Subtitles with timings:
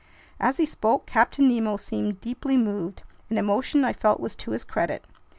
[0.39, 4.63] As he spoke, Captain Nemo seemed deeply moved, an emotion I felt was to his
[4.63, 5.05] credit.